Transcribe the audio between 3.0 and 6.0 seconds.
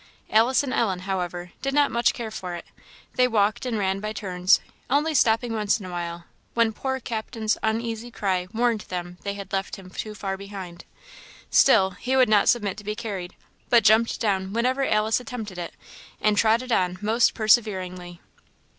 they walked and ran by turns, only stopping once in a